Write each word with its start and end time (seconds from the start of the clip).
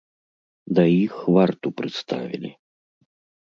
Да 0.79 0.83
іх 1.03 1.13
варту 1.37 1.67
прыставілі. 1.81 2.51